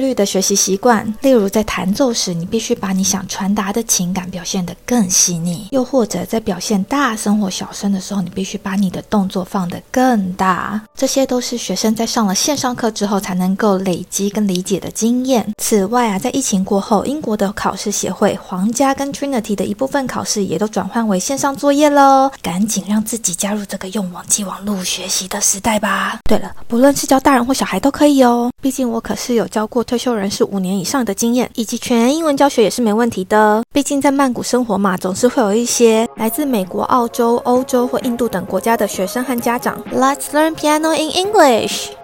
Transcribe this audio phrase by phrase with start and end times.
[0.00, 10.80] 律的学习习惯，例如在弹奏时，你必须把你想传达的情感表现得更细腻；又或者在表现大声或小声的时候，你必须把你的动作放得更大。
[10.96, 15.46] 这些都是学生在上了线上课之后才能够累积跟理解的经验。
[15.62, 22.30] 此外啊，在疫情过后，英国的考试协会、皇家跟 Trinity 的一部分考试也都转换为线上作业喽。
[22.40, 26.20] 赶紧让自己加入这个用网际网络学习的时代吧！
[26.24, 29.84] 对了，不论是教大人或小孩都可以哦，毕竟我可是有教过。
[29.90, 33.60] 退休人士五年以上的经验，以及全英文教学也是没问题的。
[33.74, 39.82] 毕竟在曼谷生活嘛，总是会有一些来自美国、澳洲、欧洲或印度等国家的学生和家长。
[39.92, 41.99] Let's learn piano in English.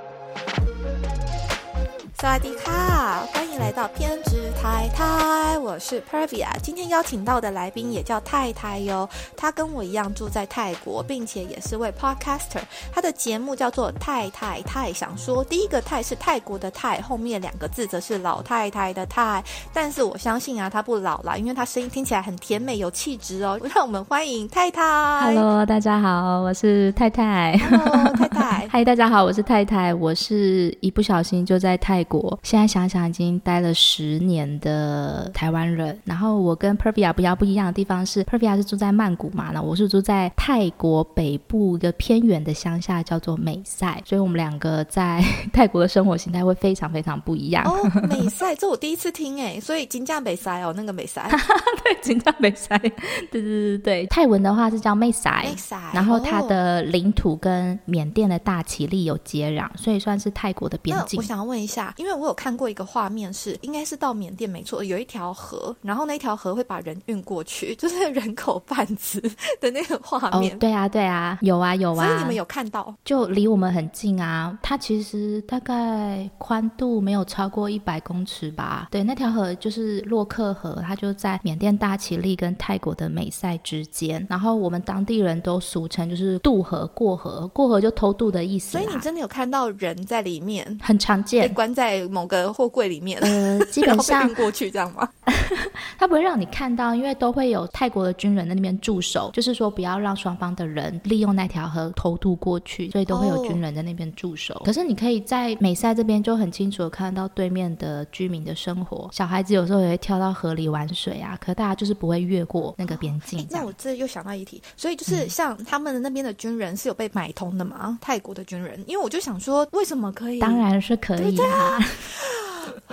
[2.18, 6.46] 萨瓦迪卡，欢迎来到偏执太太，我是 Pervia。
[6.62, 12.62] 今天邀请到的来宾也叫太太哟，她跟我一样住在泰国，并且也是位 Podcaster。
[12.90, 19.44] 她的节目叫做太太太想说，第一个太是泰国的泰，后面两个字则是老太太的太。
[19.74, 23.60] 但是我相信啊，她不老啦，因为她声音听起来很甜美有气质哦。
[23.74, 24.82] 让我们欢迎太太。
[25.20, 27.58] Hello，大家好，我是太太。
[27.58, 28.66] Hello，太太。
[28.70, 29.92] 嗨，大家好，我是太太。
[29.92, 32.05] 我是一不小心就在泰。
[32.06, 35.98] 国现在想想，已经待了十年的台湾人。
[36.04, 44.02] 然后我跟 Pervia 比较不一样的地方是，Pervia 是住在曼谷嘛，那我是住在泰国北部一个偏远的乡下，叫做美塞。
[44.04, 47.64] 所以我们两个在泰国的生活形态会非常非常不一样。
[47.64, 49.60] 哦，美塞，这我第一次听哎。
[49.60, 51.22] 所以金价美塞哦，那个美塞，
[51.84, 55.76] 对，金价美塞，对对对对泰文的话是叫美塞，美塞。
[55.92, 61.18] 然后它的领土跟缅甸的大其力有接壤，所以算是泰国的边境。
[61.18, 61.92] 我想问一下。
[61.96, 69.20] 因为我有看过一个画面，是应该是到缅甸没错，有一条河，然后那条河会把人运过去，就是人口贩子
[69.60, 70.58] 的那个画面。
[70.58, 72.06] 对啊，对啊，有啊，有啊。
[72.06, 72.94] 所以你们有看到？
[73.04, 78.88] 就离我们很近啊，它其实大概宽度没有超过一百公尺吧。
[78.90, 84.24] 对，那条河就是洛克河，它就在缅甸大其力跟泰国的美塞之间。
[84.28, 88.72] 然后我们当地人都俗称就是渡河过河，过河就偷渡的意思。
[88.72, 90.78] 所以你真的有看到人在里面？
[90.82, 91.85] 很常见，被关在。
[91.86, 95.08] 在某个货柜里面，呃， 基本上过去这样吗？
[95.98, 104.60] 他不会让你看到，因为都会有泰国的军人在那边驻守，就是说不要让双方的人利用那条河偷渡过去，所以都会有军人在那边驻守。
[104.64, 113.46] 可是你可以在美塞这边就很清楚的看到对面的居民的生活，小孩子有时候也会跳到河里玩水啊，可大家就是不会越过那个边境。
[113.50, 117.98] 那我这又想到一题，所以就是像他们那边的军人是有被买通的吗？
[118.02, 120.40] 泰国的军人，因为我就想说，为什么可以？
[120.40, 121.75] 当然是可以啊。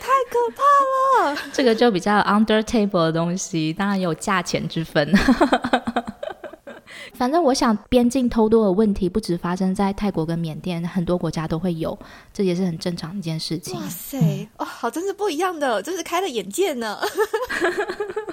[0.00, 0.62] 太可怕
[1.30, 1.36] 了！
[1.52, 5.12] 这个就比较 under table 的东西，当然有价钱之分。
[7.14, 11.98] 反正我想，边境偷渡的问题不止发生在泰国跟缅甸，很多国家都会有，
[12.32, 13.78] 这也是很正常一件事情。
[13.78, 16.98] 哇塞，哇，好，真是不一样的，真是开了眼界呢。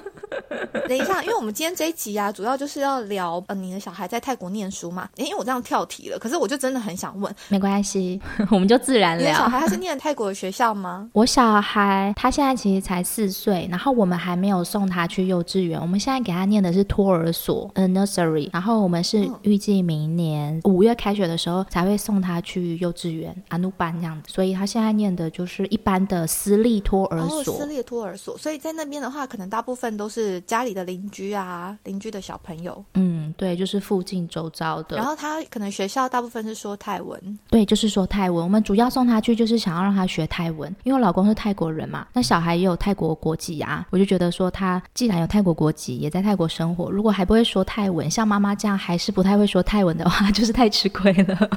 [0.88, 5.08] 等一下，因为我们今天这一集啊，主要就是要聊呃，你的小孩在泰国念书嘛？
[5.16, 8.20] 因为我这样跳题了，可是我就真的很想问，没关系，
[8.52, 9.34] 我们就自然聊。
[9.34, 11.10] 小孩他是念泰国的学校吗？
[11.14, 18.50] 我小孩他现在其实才四岁，然后我们还没有送他去幼稚园，我们现在给他念的是托儿所，呃，nursery。
[18.54, 28.38] 然后我们是预计明年五月开学的时候才会送他去幼稚园阿努班这样子，所以他现在念的就是一般的私立托儿所，私立托儿所。
[28.38, 30.78] 所以在那边的话，可能大部分都是家里。
[30.78, 34.96] 的邻居啊，邻居的小朋友，嗯，对，就是附近周遭的。
[34.96, 38.44] 然后他可能学校大部分是说泰文，对，就是说泰文。
[38.44, 43.88] 我们主要送他去，就是想要让他学泰文，因为我老公是泰国人嘛，那小孩也有泰国国籍啊。
[43.90, 51.50] 我就觉得说，他既然有泰国国籍，也在泰国生活，如果还不会说泰文，像妈妈这样还是不太会说泰文的话， 就是太吃亏了。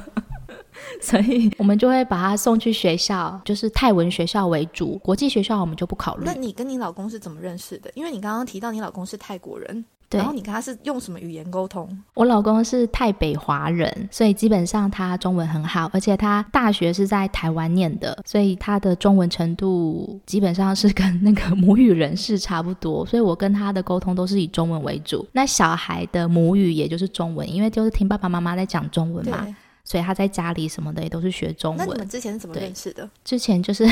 [1.01, 6.23] 所以我们就会把他送去学校，就是泰文学校为主，国际学校我们就不考虑。
[6.25, 7.91] 那你跟你老公是怎么认识的？
[7.95, 9.85] 因为你刚刚提到你老公是泰国人。
[10.09, 11.87] 对然后你跟他是用什么语言沟通？
[12.15, 23.05] 我老公是台北华人，所以基本上他中文很好，而且他大学是在台湾念的，所以他的中文程度基本上是跟那个母语人士差不多。
[23.05, 25.25] 所以我跟他的沟通都是以中文为主。
[25.31, 29.55] 那小孩的母语也就是中文，因为就是听爸爸妈妈在讲中文嘛，对，
[29.91, 32.07] 所以他在家里什么的也都是学中文那你们。
[32.07, 33.09] 之前是怎么对认识的？
[33.25, 33.85] 之前就是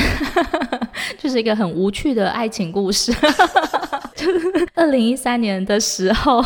[1.20, 3.12] 就是一个很无趣的爱情故事，
[4.16, 6.42] 就 是二零一三年的时候，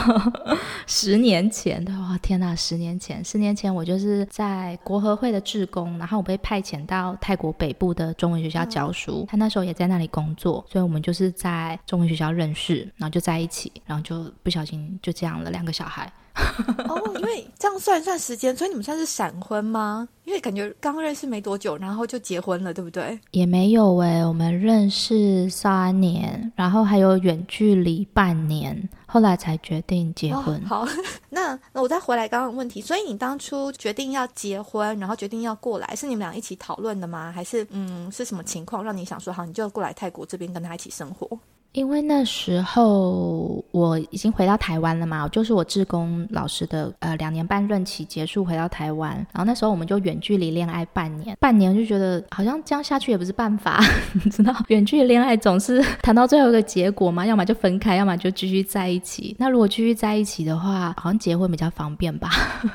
[0.88, 16.12] 十年前，哇天呐，十年前，十年前我就是在国合会的志工，然后我被派遣到泰国北部的中文学校教书，他那时候也在那里工作，所以我们就是在中文学校认识，然后就在一起，然后就不小心就这样了，两个小孩。
[16.88, 20.08] 哦，因为这样算一算时间，所以你们算是闪婚吗？
[20.24, 23.18] 因为感觉刚认识没多久，然后就结婚了，对不对？
[23.30, 30.56] 也没有诶、我们认识三年，然后还有远距离半年，后来才决定结婚。
[30.56, 30.88] 哦、好，
[31.30, 37.30] 那那我再回来刚刚的问题，所以你当初决定要结婚，然后决定要过来，是你们俩一起讨论的吗？
[37.30, 41.38] 还是嗯是什么情况让你想说好你就过来泰国这边跟他一起生活？
[41.74, 53.82] 因为那时候我已经回到台湾了嘛，就是我志工老师的呃两年半任期结束回到台湾，然后那时候我们就远距离恋爱半年，半年就觉得好像这样下去也不是办法，
[54.24, 59.34] 你知道，远距离恋爱总是谈到最后一个结果嘛，要么就分开，要么就继续在一起。
[59.40, 62.30] 那如果继续在一起的话，好像结婚比较方便吧。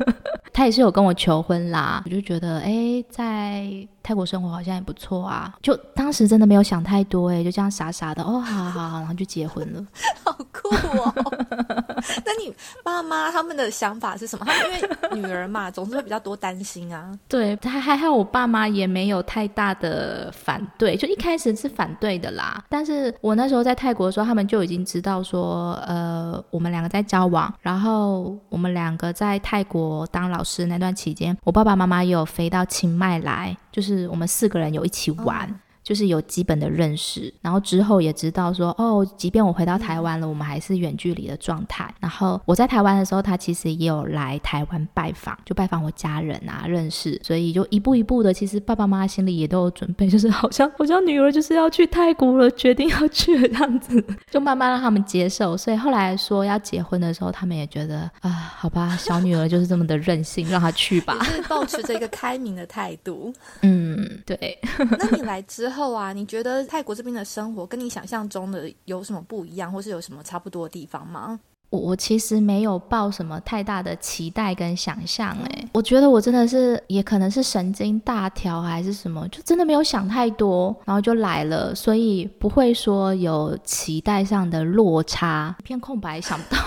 [0.52, 3.66] 他也是有跟我求婚啦，我就觉得哎，在
[4.02, 9.86] 泰国生活好像也不错啊，就当时真的没有想太多哎，就这样傻傻的哦，好好好，然后就结婚了，
[10.24, 11.89] 好酷哦！
[12.26, 12.54] 那你
[12.84, 14.46] 爸妈他们的想法是什么？
[14.46, 14.80] 他们
[15.14, 17.12] 因为女儿嘛，总是会比较多担心啊。
[17.28, 22.64] 对，还还好，我爸妈也没有太大的反对，就一开始是反对的啦。
[22.70, 35.48] 但是我那时候在泰国的时候，他们就已经知道说，呃，我们两个在交往，然后我们两个在泰国当老师那段期间，我爸爸妈妈也有飞到清迈来，就是我们四个人有一起玩。
[35.48, 41.92] 哦就是有基本的认识，然后之后也知道说，哦，即便我回到台湾了，我们还是远距离的状态。
[42.00, 55.58] 然后我在台湾的时候，他其实也有来台湾拜访，就拜访我家人啊，认识，所以就一步一步的，其实爸爸妈妈心里也都有准备， 就是好像好像女儿就是要去泰国了，决定要去了这样子，就慢慢让他们接受。
[55.58, 61.36] 所以后来说要结婚的时候，他们也觉得啊，好吧，小女儿就是这么的任性，让她去吧也。
[61.36, 63.34] 是保持着一个开明的态度。
[63.64, 64.60] 嗯，对。
[64.78, 71.40] 那你来之后啊，你觉得泰国这边的生活跟你想象中的有什么不一样，或是有什么差不多的地方吗？
[71.70, 86.60] 我我其实没有抱什么太大的期待跟想象，哎，我觉得我真的是也可能是神经大条还是什么，就真的没有想太多，然后就来了，所以不会说有期待上的落差，一片空白，想不到。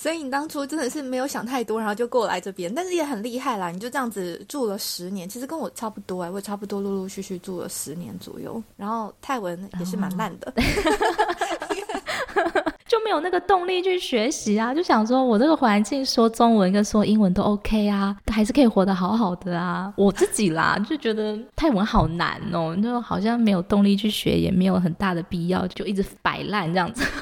[0.00, 3.68] 所以你当初真的是没有想太多，然后就过来这边，但是也很厉害啦！
[3.68, 10.50] 你就这样子住了十年，其实跟我差不多哎、我也差不多陆陆续续住了十年左右，然后泰文也是蛮烂的。
[12.88, 19.92] 就没有那个动力去学习啊，就想说我这个环境说中文跟说英文都 OK 啊，还是可以活得好好的啊。
[19.98, 27.04] 我自己啦，就觉得泰文好难哦，就好像没有动力去学，也没有很大的必要，就一直摆烂这样子。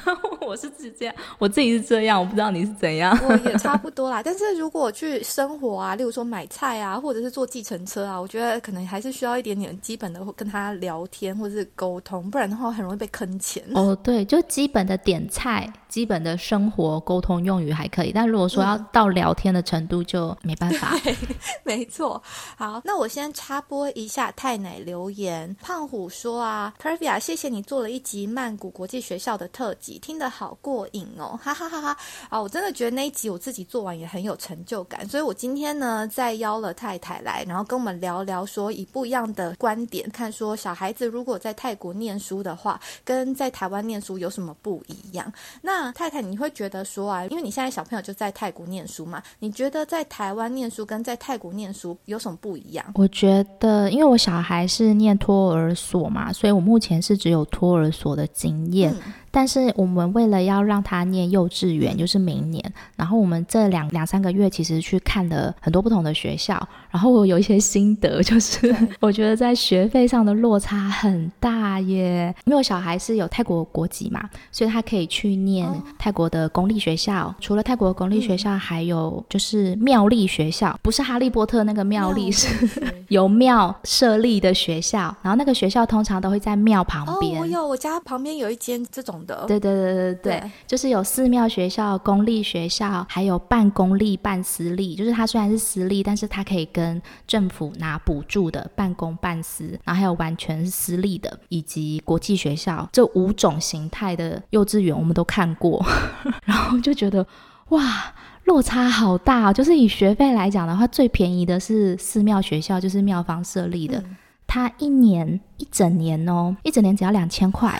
[0.49, 3.15] 我是自己这样，我自己是这样，我不知道你是怎样。
[3.27, 13.63] 我也 差不多啦，但是如果去生活啊，例如说买菜啊，或者是坐计程车啊，我觉得可能还是需要一点点基本的跟他聊天或者是沟通，不然的话很容易被坑钱。
[13.75, 20.93] 哦，对，就基本的点菜、基本的生活沟通用语还可以，但如果说要到聊天的程度，就没办法。
[21.65, 22.21] 没错，
[22.55, 25.53] 好，那我先插播一下太奶留言。
[25.61, 31.97] 胖虎说啊 c u r v i a 谢谢你做了一集曼谷国际学校的特辑，听得好过瘾哦， 哈哈哈哈！
[32.29, 45.31] 啊，我真的觉得那一集我自己做完也很有成就感，所以我今天呢再邀了太太来，然后跟我们聊聊说以不一样的观点看说小孩子如果在泰国念书的话，跟在台湾念书有什么不一样？
[45.61, 52.85] 那太太你会觉得说啊，因为你现在小朋友就在泰国念书嘛，你觉得在台湾念书跟在泰国念书有什么不一样？
[52.95, 58.93] 我觉得，因为我小孩是念托儿所嘛，所以我目前是只有托儿所的经验。
[59.05, 62.63] 嗯但是我们为了要让他念幼稚园，就是明年，
[62.95, 66.55] 然后我们这两两三个月其实去看了很多不同的学校，
[66.89, 72.33] 然后我有一些心得， 就是我觉得在学费上的落差很大耶。
[72.45, 77.33] 因为我小孩是有泰国国籍嘛，所以他可以去念哦泰国的公立学校。
[77.39, 82.47] 除了泰国公立学校，还有就是妙丽学校，不是哈利波特那个妙丽，是
[83.09, 85.15] 由庙设立的学校。
[85.21, 87.39] 然后那个学校通常都会在庙旁哦，边。
[87.39, 94.95] 我有，我家旁边有一间这种对对对对对，对就是有寺庙学校、公立学校，还有半公立、半私立。
[94.95, 99.79] 就是它虽然是私立，但是它可以跟政府拿补助的，半公半私。
[99.83, 105.85] 然后还有完全是私立的，以及国际学校，这五种形态的幼稚园我们都看过，
[106.45, 107.25] 然后就觉得
[107.69, 108.13] 哇。
[108.45, 117.79] 落差好大、哦，就是以学费来讲的话，最便宜的是寺庙学校，就是庙方设立的，嗯它一年一整年哦，一整年只要两千块，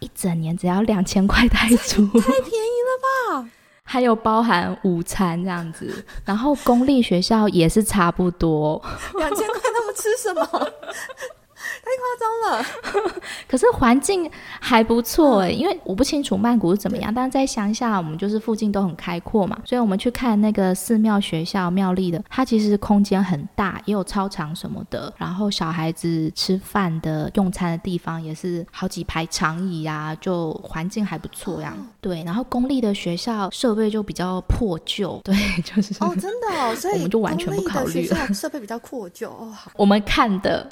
[0.00, 3.48] 一整年只要两千块泰铢，太便宜了吧？
[3.82, 6.04] 还有包含午餐这样子。
[6.24, 8.82] 然后公立学校也是差不多，
[9.18, 10.72] 两千块他们吃什么？
[11.86, 13.12] 太夸张了。
[13.48, 14.28] 可是环境
[14.60, 31.72] 还不错诶，因为我不清楚曼谷是怎么样，但是在乡下，我们就是附近都很开阔嘛，所以我们去看那个寺庙学校庙立的，它其实空间很大，也有操场什么的，然后小孩子吃饭的用餐的地方也是好几排长椅啊、就环境还不错呀。
[32.00, 39.52] 对，然后公立的学校设备就比较破旧， 对，就是哦，真的哦，所以 我们就完全不考虑设备比较破旧哦。
[39.54, 40.68] 好，我们看的，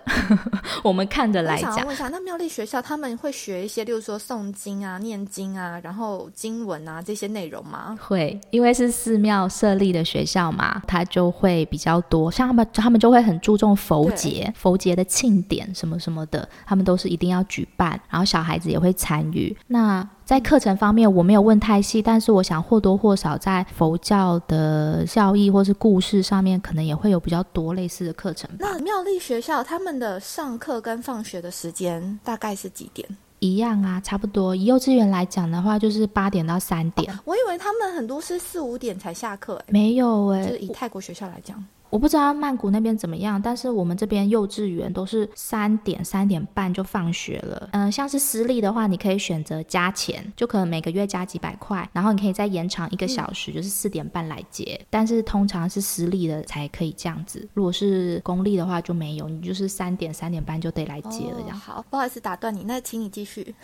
[0.83, 1.87] 我们看的来讲我想。
[1.87, 7.97] 问一下，那妙丽学校他们会学一些，例如说诵经啊、念经啊，然后经文啊这些内容吗？
[8.01, 12.31] 会，因为是寺庙设立的学校嘛，它就会比较多。
[12.31, 19.57] 像他们，他们就会很注重佛节、佛节的庆典什么什么的，他们都是一定要举办，然后小孩子也会参与。
[19.67, 28.49] 那在课程方面，我没有问太细，但是我想或多或少在佛教的教义或是故事上面，可能也会有比较多类似的课程。
[28.59, 33.07] 那妙丽学校他们的上课跟放学的时间大概是几点？
[33.41, 34.57] 一样啊，差不多。
[34.57, 37.19] 以幼稚园来讲的话，就是八点到三点。
[37.27, 41.63] 我以为他们很多是四五点才下课，哎，没有哎、就是以泰国学校来讲，
[41.95, 47.69] 我不知道曼谷那边怎么样，但是我们这边幼稚园都是三点三点半就放学了。
[47.71, 54.85] 嗯、像是私立的话，你可以选择加钱，就可能每个月加几百块，然后你可以再延长一个小时，就是四点半来接。
[54.91, 61.57] 但是通常是私立的才可以这样子，如果是公立的话就没有，你就是三点三点半就得来接了这样。
[61.57, 63.55] 哦好，不好意思打断你，那请你继续。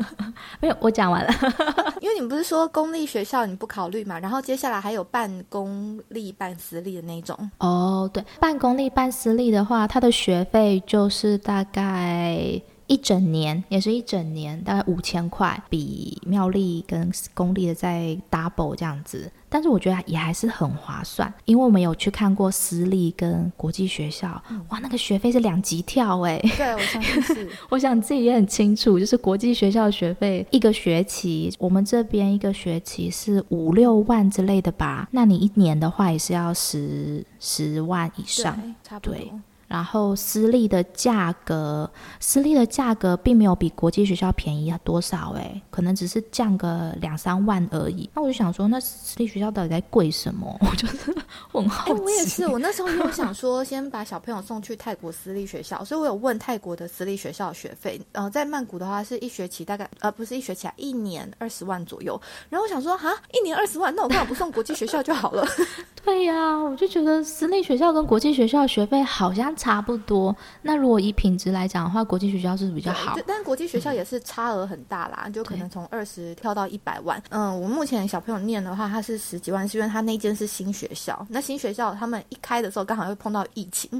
[0.58, 1.30] 没有，我讲完了。
[2.00, 7.34] 因为你们不是说公立学校你不考虑嘛，然后接下来还有半公立半私立的那种。
[7.58, 19.30] 哦，哦对，半公立半私立的话，它的学费就是大概一整年，也是一整年，大概五千块，比妙丽跟公立的在 double 这样子。
[19.48, 24.28] 但是我觉得也还是很划算，因为我们有去看过私立跟国际学校，
[24.68, 27.48] 哇，那个学费是两级跳哎、对，我相信是。
[27.70, 35.08] 我想自己也很清楚，就是国际学校学费一个学期，我们这边一个学期是五六万之类的吧。
[35.12, 38.56] 那你一年的话也是要十十万以上。
[38.60, 39.30] 对，差不多对。
[39.74, 41.90] 然后私立的价格，
[42.20, 48.08] 私立的价格并没有比国际学校便宜多少诶，可能只是降个两三万而已。
[48.14, 50.56] 那我就想说，那私立学校到底在贵什么？
[50.62, 51.12] 我就是
[51.50, 52.00] 我很好哎、奇。
[52.02, 58.00] 我也是，我那时候也有想说，先把小朋友送去泰国私立学校， 所以我有问泰国的私立学校的学费。
[58.12, 62.20] 呃，在曼谷的话是一学期大概呃不是一学期啊，一年二十万左右。
[62.48, 65.44] 然后我想说，哈，一年二十万，那我干嘛不送国际学校就好了？
[66.04, 70.36] 对呀、我就觉得私立学校跟国际学校的学费好像差不多。
[70.60, 73.16] 那如果以品质来讲的话，国际学校是比较好，？
[73.26, 77.22] 但国际学校也是差额很大啦，就可能从二十跳到一百万。
[77.30, 81.26] 嗯，我目前小朋友念的话，他是十几万，是因为他那间是新学校。
[81.30, 83.90] 那新学校他们一开的时候刚好又碰到疫情，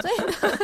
[0.00, 0.14] 所以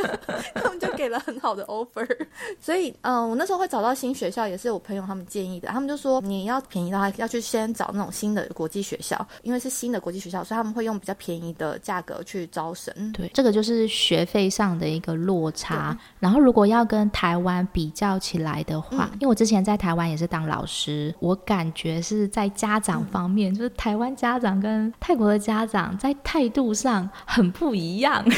[0.56, 2.08] 他们就给了很好的 offer。
[2.58, 5.68] 所以，嗯，我那时候会找到新学校，也是我朋友他们建议的。
[5.68, 12.94] 他们就说你要便宜的话，要去先找那种新的国际学校，因为是新的国际学校，所以他们会用比较便宜的价格去招生。
[13.12, 15.96] 对，这个就是学费上的一个落差。
[16.18, 28.24] 然后，如果要跟台湾比较起来的话，因为我之前在台湾也是当老师，我感觉是在家长方面，就是台湾家长跟泰国的家长在态度上很不一样。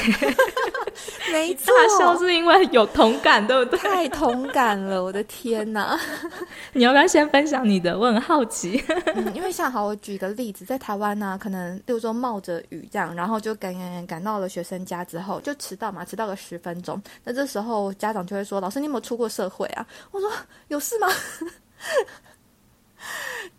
[1.33, 3.79] 没错大笑是因为有同感，对不对？
[3.79, 5.99] 太同感了，我的天哪！
[6.73, 7.99] 你要不要先分享你的？
[7.99, 8.83] 我很好奇。
[9.15, 17.01] 嗯，因为像好，我举个例子，在台湾呢、可能例如说冒着雨这样，然后就赶赶赶赶到了学生家之后，就迟到嘛，迟到个十分钟。
[17.25, 20.31] 那这时候家长就会说：“老师，你有没有出过社会啊？”我说
[20.69, 21.09] ：“有事吗？”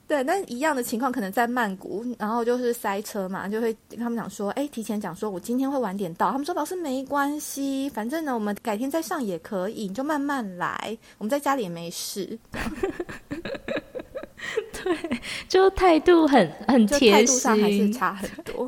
[0.10, 6.32] 对，但一样的情况可能在曼谷，然后就是塞车嘛，就会跟他们讲说，哎，提前讲说我今天会晚点到。
[6.32, 12.40] 他们说老师没关系，反正呢我们改天再上也可以，你就慢慢来，我们在家里也没事。
[14.74, 18.68] 对就态度很很就态度上还是，差很多。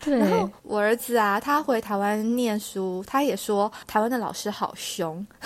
[0.00, 5.26] 对然后我儿子啊，他回台湾念书，他也说台湾的老师好凶。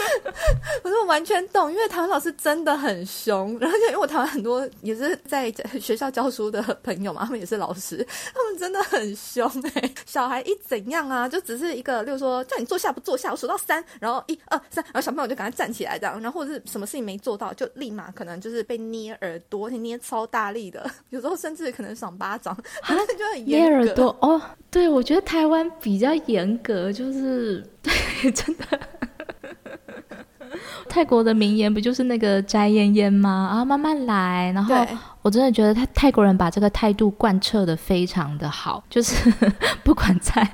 [0.82, 24.40] 我说我完全懂，因为台湾老师真的很凶，然后就因为我台湾很多也是在学校教书的朋友嘛，他们也是老师， 他们真的很凶哎，小孩一怎样啊，就只是一个，例如说叫你坐下不坐下，我数到三，然后一二三，然后小朋友就赶快站起来这样，然后或者是什么事情没做到，就立马可能就是被捏耳朵，捏超大力的，有时候甚至可能赏巴掌，反正就很捏耳朵哦。
[24.70, 28.80] 对，我觉得台湾比较严格，就是 对，真的。
[30.88, 33.50] 泰国的名言不就是那个摘烟烟吗？
[33.52, 34.50] 啊，慢慢来。
[34.54, 34.74] 然后
[35.22, 39.30] 我真的觉得他泰国人把这个态度贯彻的非常的好，就是
[39.84, 40.48] 不管在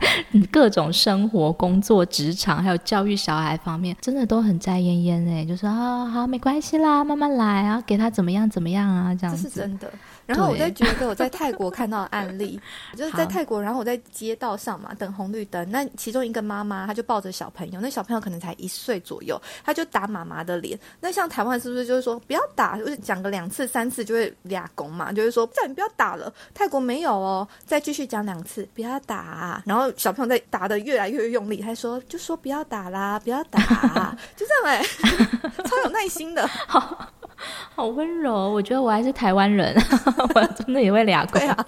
[0.50, 9.44] 各种生活、工作、职场，还有教育小孩方面，真的都很摘烟烟哎，就是啊，好，没关系啦，慢慢来啊，给他怎么样怎么样啊，这样子。
[9.44, 9.90] 这是真的。
[10.26, 12.60] 然后我在觉得我在泰国看到的案例，
[12.96, 20.78] 就是在泰国，然后我在街道上嘛等红绿灯，那其中一个妈妈她就抱着小朋友，那小朋友可能才一岁左右，她就打妈妈的脸。
[21.00, 26.32] 那像台湾是不是就是说不要打，就是讲个两次三次就会俩拱嘛，就是说叫你不要打了。
[26.52, 33.60] 泰国没有哦，再继续讲两次不要打，然后小朋友在打的越来越用力，还说就说不要打啦，不要打，
[34.34, 34.82] 就这样哎，
[35.64, 36.46] 超有耐心的。
[36.48, 37.12] 好。
[37.74, 39.74] 好温柔，我觉得我还是台湾人，
[40.34, 41.66] 我真的也会俩鬼啊。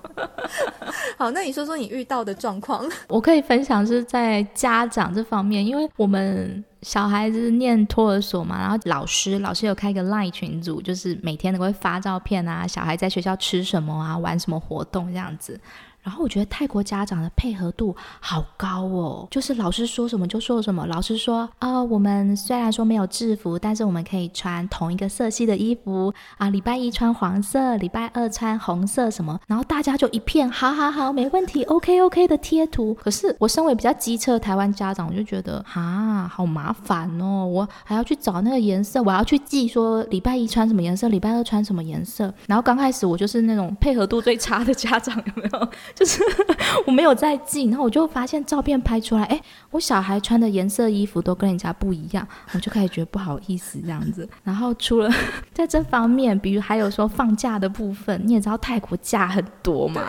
[1.18, 15.58] 好，那你说说你遇到的状况，我可以分享是在家长这方面，因为我们小孩子念托儿所嘛，然后老师老师有开一个 Line 群组，就是每天都会发照片啊，小孩在学校吃什么啊，玩什么活动这样子。
[16.02, 20.86] 然后我觉得泰国家长的配合度好高哦，就是老师说什么就说什么。
[20.86, 26.48] 老师说啊，我们虽然说没有制服，但是我们可以穿同一个色系的衣服啊。
[26.48, 29.38] 礼拜一穿黄色，礼拜二穿红色什么。
[29.46, 32.94] 然后大家就一片好好好，没问题，OK OK 的贴图。
[32.94, 42.32] 可是我身为比较机车的台湾家长，我就觉得啊，好麻烦哦，我还要去找那个颜色，我要去记说礼拜一穿什么颜色，礼拜二穿什么颜色。
[42.46, 45.68] 然后刚开始我就是那种配合度最差的家长，有没有？
[45.95, 46.23] 就是
[46.87, 49.40] 我没有在记，然后我就发现照片拍出来，哎，
[49.71, 54.28] 我小孩穿的颜色衣服都跟人家不一样，我就开始觉得不好意思这样子。
[54.42, 55.11] 然后除了
[55.52, 60.03] 在这方面，比如还有说放假的部分，你也知道泰国假很多嘛。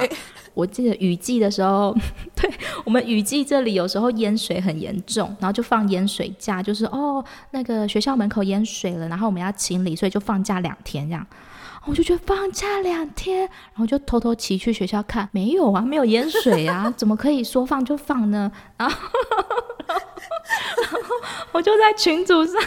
[0.53, 1.95] 我记得雨季的时候，
[2.35, 2.51] 对
[2.83, 11.25] 我们雨季这里有时候淹水很严重，然后就放淹水假，就是哦那个学校门口淹水了，然后我们要清理，所以就放假两天这样。
[11.85, 18.51] 我就觉得放假两天，然后就偷偷骑去学校看，没有啊，没有淹水啊， 怎么可以说放就放呢？
[18.77, 18.95] 然后，
[19.87, 21.15] 然后
[21.51, 22.61] 我就在群组上，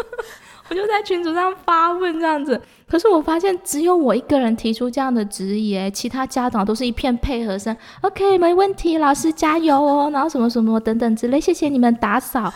[0.68, 2.60] 我就在群组上发问这样子。
[2.86, 7.74] 可是我发现只有我一个人提出这样的质疑，其他家长都是一片配合声。
[8.00, 12.52] OK，没问题，老师加油哦，然后什么什么等等之类，谢谢你们打扫。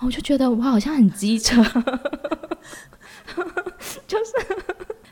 [0.00, 1.62] 我就觉得我好像很机车，
[4.06, 4.32] 就是。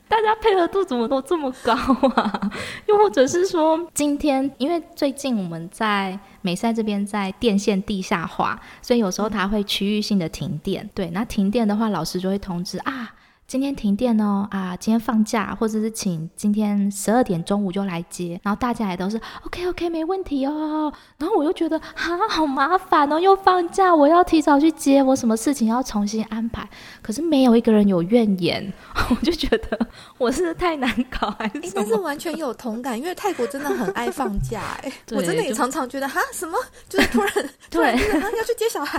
[0.06, 2.52] 大家配合度怎么都这么高啊？
[2.86, 10.88] 又或者是说，今天因为最近我们在美赛这边在电线地下化，所以有时候它会区域性的停电。
[10.94, 13.14] 对，那停电的话，老师就会通知啊。
[13.46, 14.74] 今天停电哦啊！
[14.76, 20.92] 今天放假，或者是请今天十二点中午就来接，然后大家也都是 OK OK 没问题哦。
[21.18, 26.68] 然后我又觉得啊，好麻烦哦，又放假，我要提早去接，我什么事情要重新安排。
[27.02, 28.72] 可是没有一个人有怨言，
[29.10, 29.78] 我就觉得
[30.18, 31.72] 我是太难搞还是什么？
[31.76, 37.30] 但是完全有同感，因为泰国真的很爱放假 哎，我真的也常常觉得哈什么，就是突然
[37.70, 38.98] 突然要去接小孩。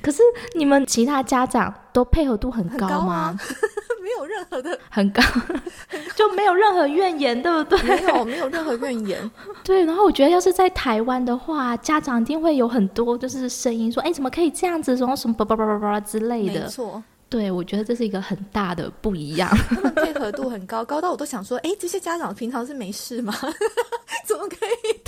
[0.00, 0.22] 可是
[0.54, 3.36] 你们其他家长都配合度很高吗？
[4.02, 5.22] 没有任何的很高，
[6.16, 7.82] 就没有任何怨言，对不对？
[7.82, 9.30] 没有，没有任何怨言。
[9.62, 14.94] 对，然后我觉得要是在台湾的话，家长一定会有很多就是声音说：“哎，怎么可以这样子？
[14.96, 17.02] 然后什么叭叭叭叭叭之类的。”没错。
[17.28, 19.48] 对，我觉得这是一个很大的不一样。
[19.70, 23.32] 他们配合度很高，高到我都想说：“哎，这些家长平常是没事吗？
[24.26, 24.98] 怎么可以？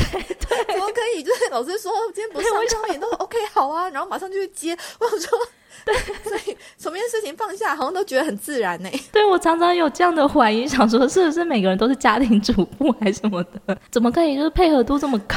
[0.68, 1.22] 怎么可以？
[1.22, 2.50] 就是老师说今天不上
[2.82, 4.76] 课， 也都 OK 好啊，然后马上就去接。
[5.00, 5.38] 我想说，
[5.84, 8.88] 对，所以什么事情放下，好像都觉得很自然呢。
[9.12, 13.78] 对我常常有这样的怀疑，想说是不是每个人都是家庭主妇还是什么的？
[13.90, 15.36] 怎么可以就是配合度这么高？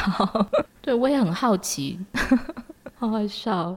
[0.82, 1.98] 对我也很好奇，
[2.98, 3.76] 好好笑。